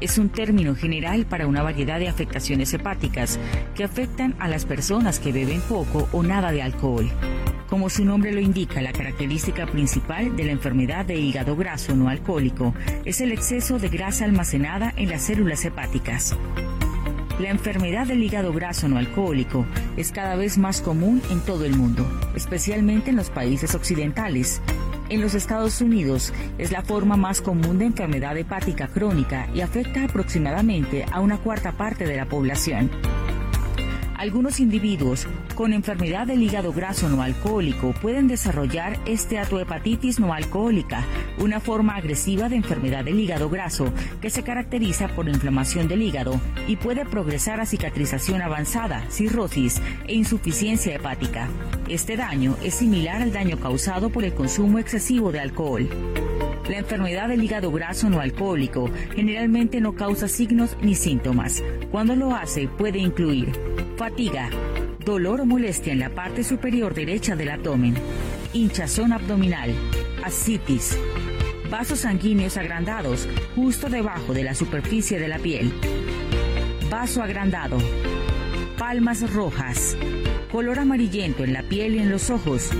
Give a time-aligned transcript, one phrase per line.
[0.00, 3.38] es un término general para una variedad de afectaciones hepáticas
[3.74, 7.10] que afectan a las personas que beben poco o nada de alcohol.
[7.68, 12.08] Como su nombre lo indica, la característica principal de la enfermedad de hígado graso no
[12.08, 12.74] alcohólico
[13.04, 16.36] es el exceso de grasa almacenada en las células hepáticas.
[17.40, 19.66] La enfermedad del hígado graso no alcohólico
[19.96, 24.60] es cada vez más común en todo el mundo, especialmente en los países occidentales.
[25.14, 30.02] En los Estados Unidos es la forma más común de enfermedad hepática crónica y afecta
[30.02, 32.90] aproximadamente a una cuarta parte de la población.
[34.16, 41.04] Algunos individuos con enfermedad del hígado graso no alcohólico pueden desarrollar esteatohepatitis no alcohólica,
[41.38, 46.40] una forma agresiva de enfermedad del hígado graso que se caracteriza por inflamación del hígado
[46.68, 51.48] y puede progresar a cicatrización avanzada, cirrosis e insuficiencia hepática.
[51.88, 55.88] Este daño es similar al daño causado por el consumo excesivo de alcohol.
[56.68, 61.62] La enfermedad del hígado graso no alcohólico generalmente no causa signos ni síntomas.
[61.90, 63.52] Cuando lo hace puede incluir
[63.96, 64.50] fatiga,
[65.04, 67.94] dolor o molestia en la parte superior derecha del abdomen,
[68.52, 69.72] hinchazón abdominal,
[70.24, 70.98] ascitis,
[71.70, 75.72] vasos sanguíneos agrandados justo debajo de la superficie de la piel,
[76.90, 77.78] vaso agrandado,
[78.78, 79.96] palmas rojas,
[80.50, 82.70] color amarillento en la piel y en los ojos,